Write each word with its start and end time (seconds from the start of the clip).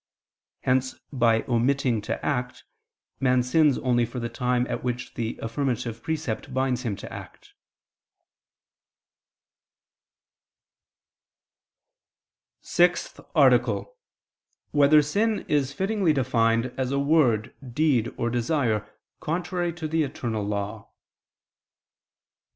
Hence, 0.61 0.95
by 1.13 1.43
omitting 1.43 2.01
to 2.01 2.25
act, 2.25 2.63
a 3.19 3.23
man 3.23 3.43
sins 3.43 3.77
only 3.77 4.03
for 4.03 4.19
the 4.19 4.29
time 4.29 4.65
at 4.65 4.83
which 4.83 5.13
the 5.13 5.37
affirmative 5.43 6.01
precept 6.01 6.51
binds 6.51 6.81
him 6.81 6.95
to 6.95 7.13
act.________________________ 7.13 7.49
SIXTH 12.65 13.19
ARTICLE 13.35 13.75
[I 13.75 13.85
II, 13.85 13.85
Q. 13.85 13.91
71, 13.91 13.91
Art. 13.93 14.65
6] 14.65 14.77
Whether 14.79 15.01
Sin 15.03 15.45
Is 15.47 15.71
Fittingly 15.71 16.13
Defined 16.13 16.73
As 16.77 16.89
a 16.91 16.97
Word, 16.97 17.53
Deed, 17.75 18.11
or 18.17 18.31
Desire 18.31 18.91
Contrary 19.19 19.71
to 19.73 19.87
the 19.87 20.01
Eternal 20.01 20.43
Law? 20.43 20.89